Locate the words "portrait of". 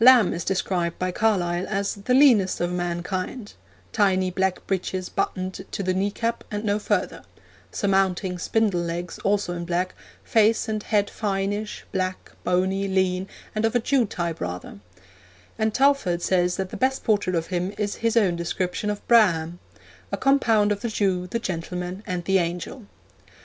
17.04-17.46